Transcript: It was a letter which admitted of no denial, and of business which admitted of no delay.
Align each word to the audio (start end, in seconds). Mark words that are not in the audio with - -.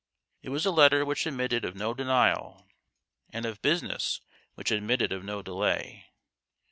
It 0.41 0.49
was 0.49 0.65
a 0.65 0.71
letter 0.71 1.05
which 1.05 1.27
admitted 1.27 1.63
of 1.63 1.75
no 1.75 1.93
denial, 1.93 2.65
and 3.29 3.45
of 3.45 3.61
business 3.61 4.19
which 4.55 4.71
admitted 4.71 5.11
of 5.11 5.23
no 5.23 5.43
delay. 5.43 6.07